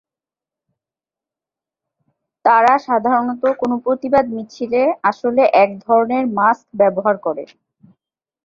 তারা 2.45 2.73
সাধারনত 2.85 3.43
কোন 3.59 3.71
প্রতিবাদ 3.85 4.25
মিছিলে 4.35 4.81
আসলে 5.09 5.41
এক 5.63 5.69
ধরনের 5.85 6.23
মাস্ক 6.37 6.65
ব্যবহার 6.79 7.15
করে। 7.25 7.43